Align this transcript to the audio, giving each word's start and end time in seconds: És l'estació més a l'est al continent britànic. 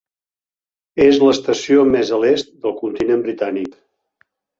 És 1.03 1.19
l'estació 1.23 1.83
més 1.95 2.11
a 2.17 2.19
l'est 2.23 2.67
al 2.71 2.73
continent 2.79 3.21
britànic. 3.27 3.77